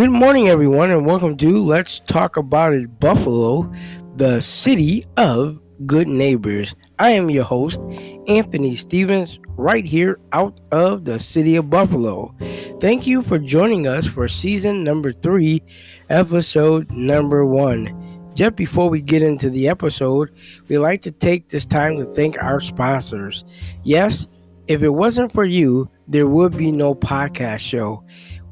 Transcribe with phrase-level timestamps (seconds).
[0.00, 3.70] Good morning, everyone, and welcome to Let's Talk About It Buffalo,
[4.16, 6.74] the city of good neighbors.
[6.98, 7.82] I am your host,
[8.26, 12.34] Anthony Stevens, right here out of the city of Buffalo.
[12.80, 15.60] Thank you for joining us for season number three,
[16.08, 18.32] episode number one.
[18.34, 20.30] Just before we get into the episode,
[20.68, 23.44] we like to take this time to thank our sponsors.
[23.82, 24.26] Yes,
[24.66, 28.02] if it wasn't for you, there would be no podcast show.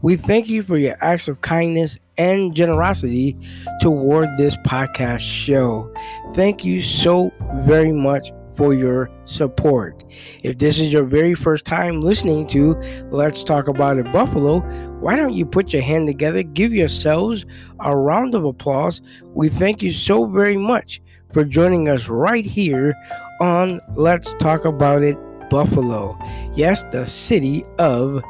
[0.01, 3.37] We thank you for your acts of kindness and generosity
[3.80, 5.93] toward this podcast show.
[6.34, 7.33] Thank you so
[7.65, 10.05] very much for your support.
[10.42, 12.75] If this is your very first time listening to
[13.11, 14.61] Let's Talk About It Buffalo,
[15.01, 17.47] why don't you put your hand together, give yourselves
[17.80, 19.01] a round of applause?
[19.34, 21.01] We thank you so very much
[21.33, 22.95] for joining us right here
[23.41, 25.17] on Let's Talk About It
[25.51, 26.19] Buffalo.
[26.55, 28.23] Yes, the city of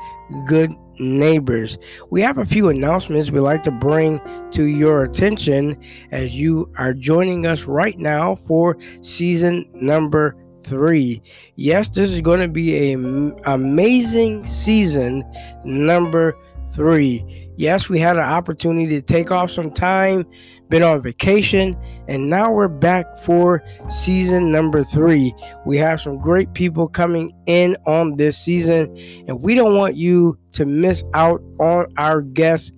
[0.46, 1.78] good neighbors.
[2.10, 4.20] We have a few announcements we'd like to bring
[4.52, 5.78] to your attention
[6.10, 11.22] as you are joining us right now for season number three.
[11.56, 12.98] Yes, this is going to be a
[13.46, 15.24] amazing season
[15.64, 16.36] number
[16.72, 17.24] three.
[17.56, 20.24] Yes, we had an opportunity to take off some time,
[20.68, 25.32] been on vacation, and now we're back for season number three.
[25.66, 28.96] We have some great people coming in on this season,
[29.26, 32.72] and we don't want you to miss out on our guests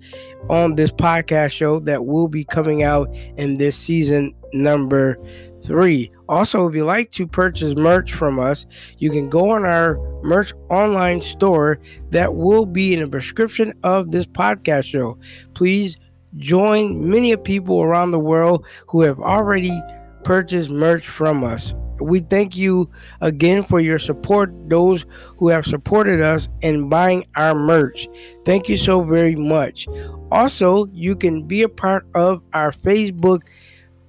[0.48, 5.16] on this podcast show that will be coming out in this season number
[5.62, 6.10] three.
[6.28, 8.66] Also, if you like to purchase merch from us,
[8.98, 11.80] you can go on our merch online store
[12.10, 15.18] that will be in the description of this podcast show.
[15.54, 15.96] Please
[16.36, 19.78] join many people around the world who have already
[20.24, 21.74] purchased merch from us.
[22.00, 22.88] We thank you
[23.20, 25.04] again for your support, those
[25.36, 28.08] who have supported us in buying our merch.
[28.46, 29.86] Thank you so very much.
[30.32, 33.40] Also, you can be a part of our Facebook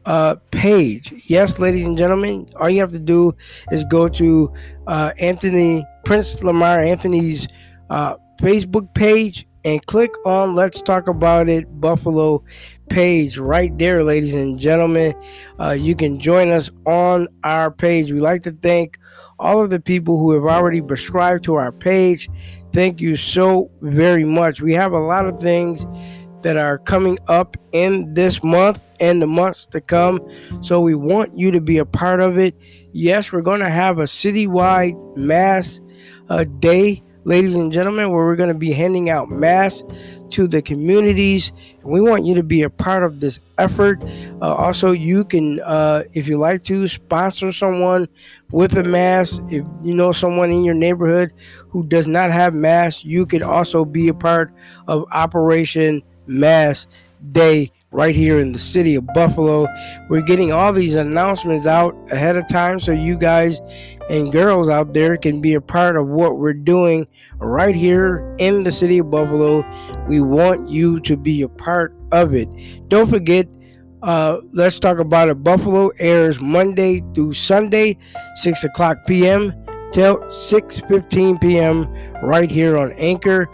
[0.06, 1.14] uh, page.
[1.28, 3.34] Yes, ladies and gentlemen, all you have to do
[3.72, 4.52] is go to
[4.88, 7.48] uh, Anthony Prince Lamar Anthony's
[7.90, 12.44] uh, Facebook page and click on Let's Talk About It Buffalo
[12.90, 15.14] page right there, ladies and gentlemen.
[15.60, 18.12] Uh, you can join us on our page.
[18.12, 18.98] We like to thank
[19.40, 22.30] all of the people who have already subscribed to our page.
[22.74, 24.62] Thank you so very much.
[24.62, 25.86] We have a lot of things
[26.44, 30.20] that are coming up in this month and the months to come.
[30.62, 32.56] So we want you to be a part of it.
[32.94, 35.80] Yes, we're going to have a citywide mass
[36.30, 39.84] uh, day, ladies and gentlemen, where we're going to be handing out mass
[40.32, 41.52] to the communities.
[41.84, 44.02] We want you to be a part of this effort.
[44.42, 48.08] Uh, also, you can, uh, if you like to, sponsor someone
[48.52, 49.44] with a mask.
[49.46, 51.34] If you know someone in your neighborhood
[51.70, 54.54] who does not have masks, you can also be a part
[54.88, 56.88] of Operation Mass
[57.32, 59.68] Day right here in the city of Buffalo.
[60.10, 63.60] We're getting all these announcements out ahead of time so you guys
[64.10, 67.06] and girls out there can be a part of what we're doing
[67.38, 69.66] right here in the city of Buffalo.
[70.08, 72.48] We want you to be a part of it.
[72.88, 73.48] Don't forget,
[74.04, 75.44] uh, let's talk about it.
[75.44, 77.98] Buffalo airs Monday through Sunday,
[78.36, 79.54] 6 o'clock p.m.
[79.92, 81.94] till 6:15 p.m.
[82.24, 83.50] right here on Anchor.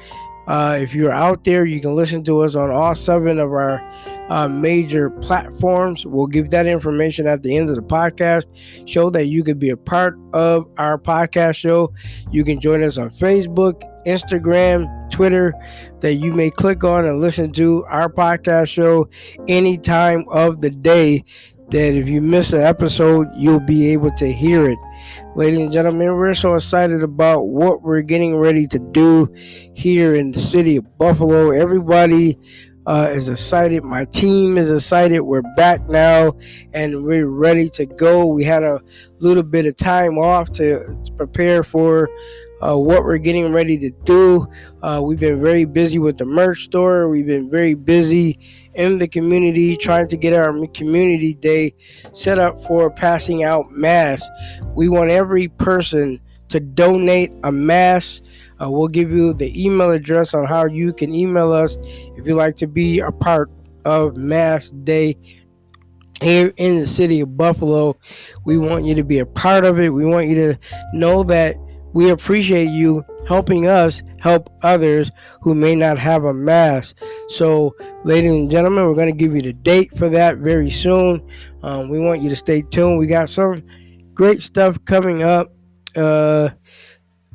[0.47, 3.81] Uh, if you're out there, you can listen to us on all seven of our
[4.29, 6.05] uh, major platforms.
[6.05, 8.45] We'll give that information at the end of the podcast.
[8.87, 11.93] Show that you can be a part of our podcast show.
[12.31, 15.53] You can join us on Facebook, Instagram, Twitter,
[15.99, 19.09] that you may click on and listen to our podcast show
[19.47, 21.23] any time of the day.
[21.69, 24.79] That if you miss an episode, you'll be able to hear it.
[25.35, 30.31] Ladies and gentlemen, we're so excited about what we're getting ready to do here in
[30.31, 31.51] the city of Buffalo.
[31.51, 32.37] Everybody
[32.87, 33.83] uh, is excited.
[33.83, 35.19] My team is excited.
[35.19, 36.37] We're back now
[36.73, 38.25] and we're ready to go.
[38.25, 38.81] We had a
[39.19, 42.09] little bit of time off to, to prepare for
[42.61, 44.47] uh, what we're getting ready to do.
[44.81, 47.09] Uh, we've been very busy with the merch store.
[47.09, 48.39] We've been very busy
[48.73, 51.73] in the community trying to get our community day
[52.13, 54.29] set up for passing out masks.
[54.75, 56.19] We want every person
[56.49, 58.23] to donate a mask.
[58.61, 62.35] Uh, we'll give you the email address on how you can email us if you'd
[62.35, 63.51] like to be a part
[63.85, 65.15] of Mass Day
[66.21, 67.95] here in the city of Buffalo.
[68.45, 69.89] We want you to be a part of it.
[69.89, 70.59] We want you to
[70.93, 71.55] know that
[71.97, 75.09] we appreciate you helping us help others
[75.41, 76.95] who may not have a mask.
[77.27, 81.27] So, ladies and gentlemen, we're going to give you the date for that very soon.
[81.63, 82.99] Um, we want you to stay tuned.
[82.99, 83.63] We got some
[84.13, 85.51] great stuff coming up
[85.95, 86.49] uh,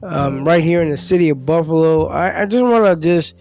[0.04, 2.06] um, right here in the city of Buffalo.
[2.06, 3.34] I, I just want to just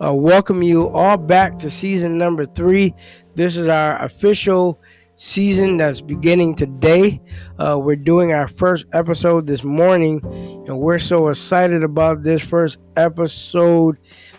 [0.00, 2.94] uh, welcome you all back to season number three.
[3.34, 4.80] This is our official
[5.16, 7.20] season that's beginning today.
[7.58, 10.20] Uh, we're doing our first episode this morning,
[10.66, 13.96] and we're so excited about this first episode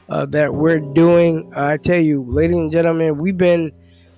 [0.10, 1.52] uh, that we're doing.
[1.56, 3.72] I tell you, ladies and gentlemen, we've been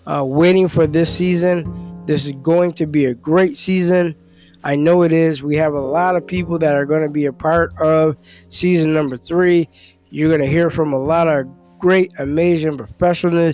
[0.06, 2.04] uh, waiting for this season.
[2.06, 4.16] This is going to be a great season.
[4.64, 5.44] I know it is.
[5.44, 8.18] We have a lot of people that are going to be a part of
[8.50, 9.70] season number three.
[10.10, 11.46] You're going to hear from a lot of
[11.80, 13.54] great, amazing professional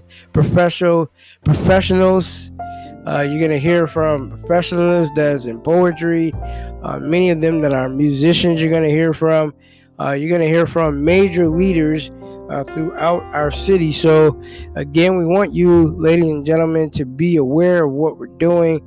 [1.43, 2.51] professionals.
[3.05, 6.31] Uh, you're going to hear from professionals that's in poetry,
[6.83, 8.61] uh, many of them that are musicians.
[8.61, 9.53] You're going to hear from.
[9.99, 12.11] Uh, you're going to hear from major leaders
[12.49, 13.91] uh, throughout our city.
[13.91, 14.41] So,
[14.75, 18.79] again, we want you, ladies and gentlemen, to be aware of what we're doing.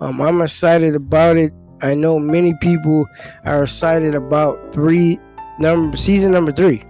[0.00, 1.52] Um, I'm excited about it.
[1.82, 3.06] I know many people
[3.44, 5.18] are excited about three
[5.58, 6.82] number season number three.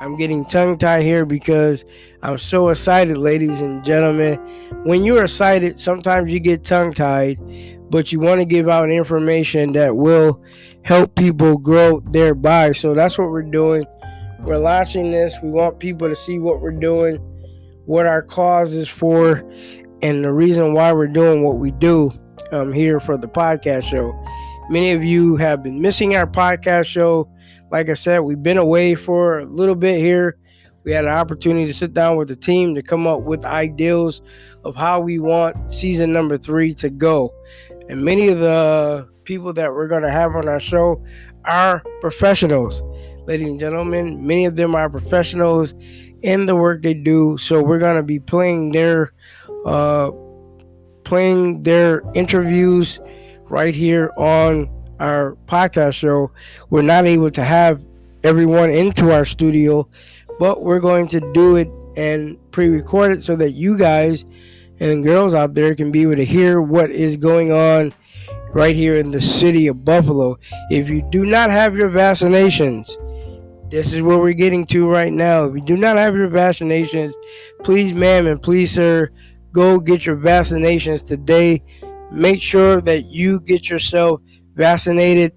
[0.00, 1.84] I'm getting tongue tied here because
[2.22, 4.36] I'm so excited, ladies and gentlemen.
[4.84, 7.38] When you're excited, sometimes you get tongue tied,
[7.90, 10.40] but you want to give out information that will
[10.82, 12.72] help people grow thereby.
[12.72, 13.84] So that's what we're doing.
[14.40, 15.36] We're launching this.
[15.42, 17.16] We want people to see what we're doing,
[17.86, 19.42] what our cause is for,
[20.00, 22.12] and the reason why we're doing what we do
[22.52, 24.16] um, here for the podcast show.
[24.70, 27.28] Many of you have been missing our podcast show.
[27.70, 30.38] Like I said, we've been away for a little bit here.
[30.84, 34.22] We had an opportunity to sit down with the team to come up with ideals
[34.64, 37.34] of how we want season number three to go.
[37.88, 41.04] And many of the people that we're going to have on our show
[41.44, 42.82] are professionals.
[43.26, 45.74] Ladies and gentlemen, many of them are professionals
[46.22, 47.36] in the work they do.
[47.36, 49.12] So we're going to be playing their
[49.66, 50.10] uh,
[51.04, 53.00] playing their interviews
[53.50, 54.68] right here on
[55.00, 56.30] our podcast show.
[56.70, 57.82] We're not able to have
[58.24, 59.88] everyone into our studio,
[60.38, 64.24] but we're going to do it and pre-record it so that you guys
[64.80, 67.92] and girls out there can be able to hear what is going on
[68.52, 70.38] right here in the city of Buffalo.
[70.70, 72.96] If you do not have your vaccinations,
[73.70, 75.44] this is where we're getting to right now.
[75.44, 77.12] If you do not have your vaccinations,
[77.62, 79.10] please, ma'am, and please, sir,
[79.52, 81.62] go get your vaccinations today.
[82.10, 84.22] Make sure that you get yourself
[84.58, 85.32] vaccinated.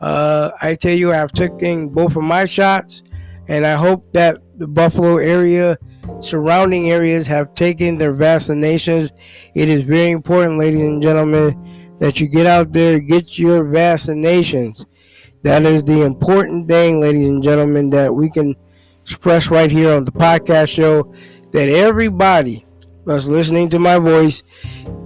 [0.00, 3.02] Uh, I tell you, I've taken both of my shots,
[3.48, 5.78] and I hope that the Buffalo area,
[6.20, 9.10] surrounding areas, have taken their vaccinations.
[9.54, 14.84] It is very important, ladies and gentlemen, that you get out there, get your vaccinations.
[15.42, 18.54] That is the important thing, ladies and gentlemen, that we can
[19.02, 21.14] express right here on the podcast show.
[21.52, 22.66] That everybody
[23.06, 24.42] that's listening to my voice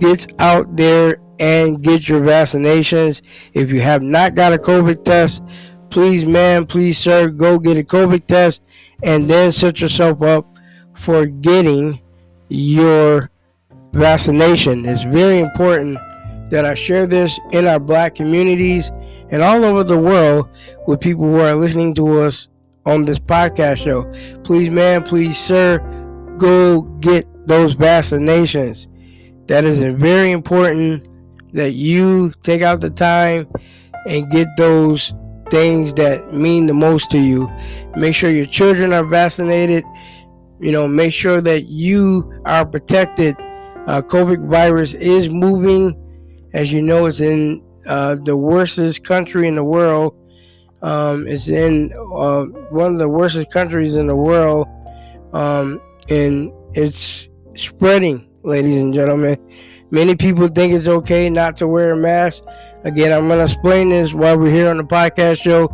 [0.01, 3.21] gets out there and get your vaccinations.
[3.53, 5.43] If you have not got a COVID test,
[5.91, 8.63] please, man, please, sir, go get a COVID test
[9.03, 10.47] and then set yourself up
[10.95, 12.01] for getting
[12.49, 13.29] your
[13.93, 14.87] vaccination.
[14.87, 15.99] It's very important
[16.51, 18.93] that I share this in our black communities
[19.31, 20.49] and all over the world
[20.87, 22.51] with people who are listening to us
[22.87, 24.05] on this podcast show.
[24.45, 25.81] Please, man, please, sir,
[26.39, 28.87] go get those vaccinations.
[29.49, 31.09] That is a very important
[31.53, 33.49] that you take out the time
[34.07, 35.15] and get those
[35.51, 37.51] things that mean the most to you.
[37.97, 39.85] Make sure your children are vaccinated.
[40.61, 43.37] You know, make sure that you are protected.
[43.87, 45.99] Uh, COVID virus is moving.
[46.55, 50.17] As you know, it's in uh, the worstest country in the world.
[50.83, 54.67] Um, it's in uh, one of the worstest countries in the world.
[55.33, 59.37] Um, and it's spreading, ladies and gentlemen.
[59.93, 62.45] Many people think it's okay not to wear a mask.
[62.85, 65.69] Again, I'm going to explain this while we're here on the podcast show.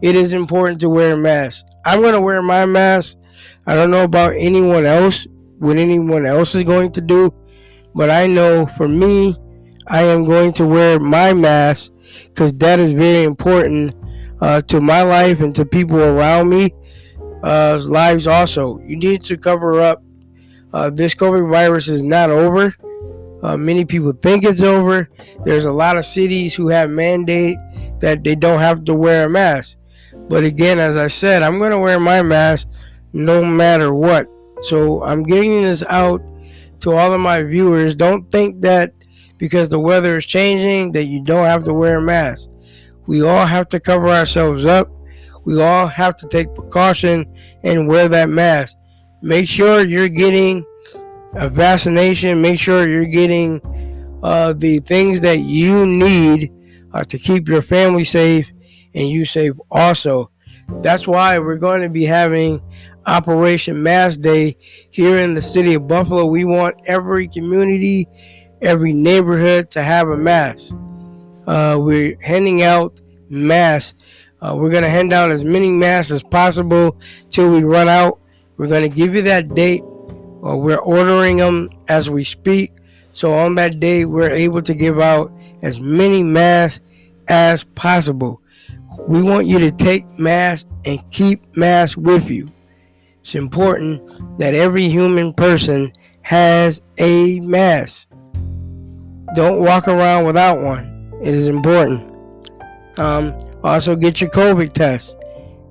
[0.00, 1.66] It is important to wear a mask.
[1.84, 3.16] I'm going to wear my mask.
[3.66, 5.26] I don't know about anyone else,
[5.58, 7.34] what anyone else is going to do,
[7.96, 9.34] but I know for me,
[9.88, 11.90] I am going to wear my mask
[12.28, 13.96] because that is very important
[14.40, 16.70] uh, to my life and to people around me
[17.42, 18.78] uh, lives also.
[18.86, 20.00] You need to cover up
[20.72, 22.72] uh, this COVID virus is not over.
[23.44, 25.06] Uh, many people think it's over.
[25.44, 27.58] There's a lot of cities who have mandate
[28.00, 29.76] that they don't have to wear a mask.
[30.14, 32.66] But again, as I said, I'm going to wear my mask
[33.12, 34.26] no matter what.
[34.62, 36.22] So I'm getting this out
[36.80, 37.94] to all of my viewers.
[37.94, 38.94] Don't think that
[39.36, 42.48] because the weather is changing that you don't have to wear a mask.
[43.06, 44.90] We all have to cover ourselves up.
[45.44, 47.30] We all have to take precaution
[47.62, 48.74] and wear that mask.
[49.20, 50.64] Make sure you're getting
[51.36, 52.40] a vaccination.
[52.40, 53.60] Make sure you're getting
[54.22, 56.52] uh, the things that you need
[56.92, 58.50] uh, to keep your family safe
[58.94, 60.30] and you safe also.
[60.80, 62.62] That's why we're going to be having
[63.06, 64.56] Operation Mask Day
[64.90, 66.24] here in the city of Buffalo.
[66.24, 68.06] We want every community,
[68.62, 70.74] every neighborhood to have a mask.
[71.46, 73.94] Uh, we're handing out masks.
[74.40, 76.98] Uh, we're going to hand out as many masks as possible
[77.30, 78.20] till we run out.
[78.56, 79.82] We're going to give you that date.
[80.44, 82.72] Uh, we're ordering them as we speak.
[83.12, 85.32] So on that day, we're able to give out
[85.62, 86.84] as many masks
[87.28, 88.40] as possible.
[89.06, 92.48] We want you to take masks and keep masks with you.
[93.20, 98.06] It's important that every human person has a mask.
[99.34, 101.12] Don't walk around without one.
[101.22, 102.10] It is important.
[102.98, 105.16] Um, also, get your COVID test.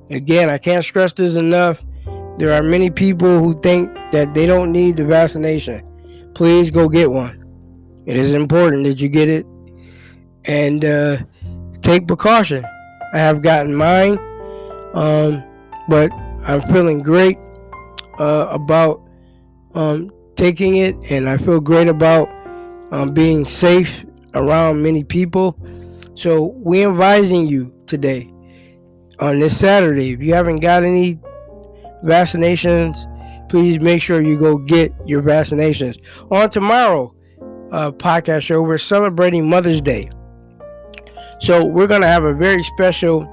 [0.10, 1.82] Again, I can't stress this enough.
[2.38, 5.86] There are many people who think that they don't need the vaccination.
[6.34, 7.40] Please go get one.
[8.06, 9.46] It is important that you get it
[10.46, 11.18] and uh,
[11.82, 12.66] take precaution.
[13.14, 14.18] I have gotten mine,
[14.94, 15.44] um,
[15.88, 16.12] but
[16.44, 17.38] I'm feeling great
[18.18, 19.08] uh, about
[19.76, 22.30] um, taking it, and I feel great about
[22.92, 25.58] um, being safe around many people.
[26.16, 28.34] So we're advising you today
[29.20, 30.12] on this Saturday.
[30.12, 31.20] If you haven't got any
[32.04, 33.10] vaccinations,
[33.50, 35.98] please make sure you go get your vaccinations.
[36.32, 37.14] On tomorrow,
[37.72, 40.10] uh, podcast show, we're celebrating Mother's Day.
[41.40, 43.28] So we're gonna have a very special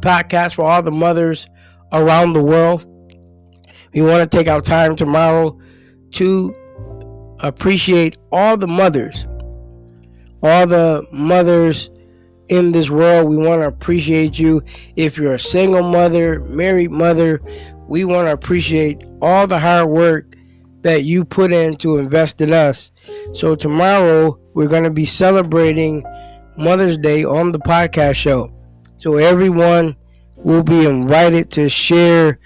[0.00, 1.46] podcast for all the mothers
[1.92, 2.86] around the world.
[3.92, 5.58] We want to take our time tomorrow
[6.12, 6.54] to
[7.40, 9.26] appreciate all the mothers,
[10.42, 11.90] all the mothers
[12.50, 13.28] in this world.
[13.28, 14.62] We want to appreciate you.
[14.96, 17.40] If you're a single mother, married mother,
[17.88, 20.36] we want to appreciate all the hard work
[20.82, 22.90] that you put in to invest in us.
[23.32, 26.04] So, tomorrow we're going to be celebrating
[26.56, 28.52] Mother's Day on the podcast show.
[28.98, 29.96] So, everyone
[30.36, 32.38] will be invited to share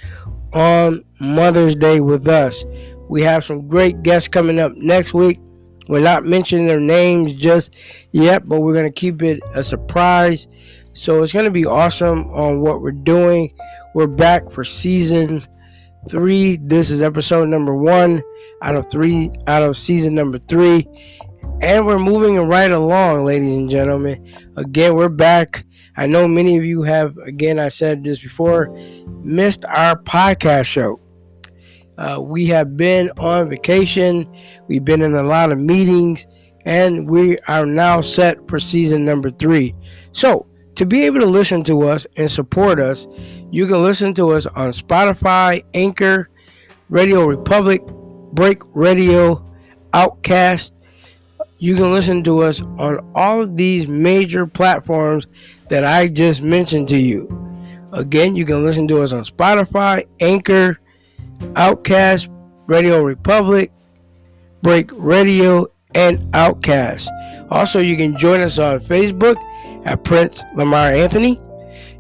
[0.53, 2.65] on Mother's Day with us.
[3.09, 5.39] We have some great guests coming up next week.
[5.89, 7.75] We're not mentioning their names just
[8.11, 10.49] yet, but we're going to keep it a surprise.
[10.95, 13.55] So it's going to be awesome on what we're doing.
[13.95, 15.43] We're back for season
[16.09, 16.57] three.
[16.57, 18.23] This is episode number one
[18.63, 20.87] out of three, out of season number three.
[21.61, 24.27] And we're moving right along, ladies and gentlemen.
[24.57, 25.65] Again, we're back.
[25.97, 28.77] I know many of you have, again, I said this before,
[29.23, 31.01] missed our podcast show.
[31.97, 34.29] Uh, we have been on vacation,
[34.67, 36.27] we've been in a lot of meetings,
[36.65, 39.75] and we are now set for season number three.
[40.13, 40.47] So,
[40.77, 43.07] to be able to listen to us and support us,
[43.51, 46.29] you can listen to us on Spotify, Anchor,
[46.89, 47.83] Radio Republic,
[48.33, 49.45] Break Radio,
[49.93, 50.75] Outcast.
[51.59, 55.29] You can listen to us on all of these major platforms
[55.69, 57.29] that I just mentioned to you.
[57.93, 60.81] Again, you can listen to us on Spotify, Anchor,
[61.57, 62.29] Outcast,
[62.67, 63.73] Radio Republic,
[64.63, 67.11] Break Radio, and Outcast.
[67.51, 69.37] Also, you can join us on Facebook
[69.85, 71.41] at Prince Lamar Anthony.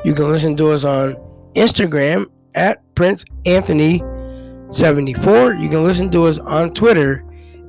[0.04, 1.16] You can listen to us on
[1.54, 4.02] Instagram at Prince Anthony
[4.70, 5.54] 74.
[5.54, 7.24] You can listen to us on Twitter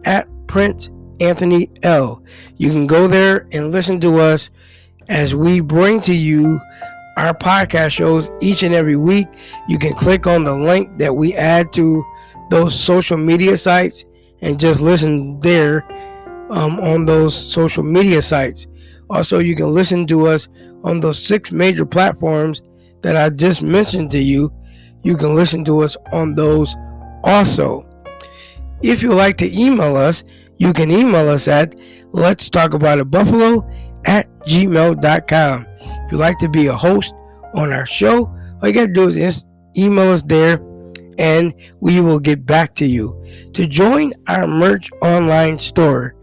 [0.05, 2.23] at Prince Anthony L.
[2.57, 4.49] You can go there and listen to us
[5.07, 6.59] as we bring to you
[7.17, 9.27] our podcast shows each and every week.
[9.67, 12.03] You can click on the link that we add to
[12.49, 14.05] those social media sites
[14.41, 15.85] and just listen there
[16.49, 18.67] um, on those social media sites.
[19.09, 20.47] Also, you can listen to us
[20.83, 22.61] on those six major platforms
[23.01, 24.51] that I just mentioned to you.
[25.03, 26.75] You can listen to us on those
[27.23, 27.85] also.
[28.81, 30.23] If you like to email us,
[30.57, 31.75] you can email us at
[32.11, 33.67] let's talk about it buffalo
[34.05, 35.67] at gmail.com.
[36.05, 37.13] If you'd like to be a host
[37.55, 38.27] on our show,
[38.61, 39.47] all you got to do is
[39.77, 40.61] email us there
[41.17, 43.23] and we will get back to you.
[43.53, 46.15] To join our merch online store,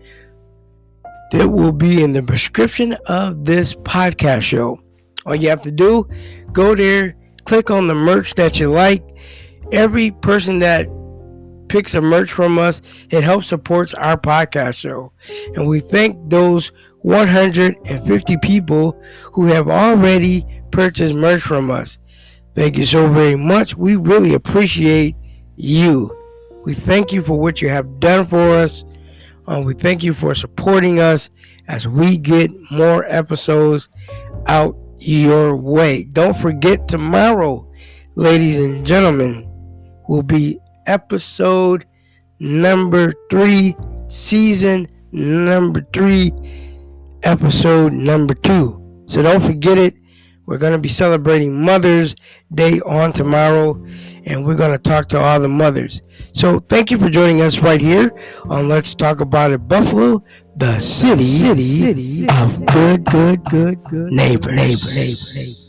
[1.33, 4.81] that will be in the description of this podcast show.
[5.25, 6.07] All you have to do,
[6.53, 9.03] go there, click on the merch that you like.
[9.73, 10.87] Every person that
[11.69, 15.13] picks a merch from us, it helps supports our podcast show.
[15.55, 19.01] And we thank those 150 people
[19.33, 21.99] who have already purchased merch from us.
[22.55, 23.77] Thank you so very much.
[23.77, 25.17] We really appreciate
[25.57, 26.17] you.
[26.65, 28.85] We thank you for what you have done for us.
[29.47, 31.31] Uh, we thank you for supporting us
[31.69, 33.89] as we get more episodes
[34.47, 36.05] out your way.
[36.05, 37.69] Don't forget, tomorrow,
[38.15, 39.49] ladies and gentlemen,
[40.09, 41.87] will be episode
[42.41, 43.75] number three,
[44.09, 46.33] season number three
[47.23, 48.79] episode number two.
[49.07, 49.95] So don't forget it.
[50.47, 52.17] We're going to be celebrating Mother's
[52.53, 53.75] Day on tomorrow,
[54.27, 56.03] and we're going to talk to all the mothers.
[56.35, 58.13] So thank you for joining us right here
[58.49, 60.25] on Let's Talk About It Buffalo,
[60.57, 64.53] the city, city, city of good, good, good, good neighbors.
[64.53, 64.97] neighbors.
[64.97, 65.62] neighbors.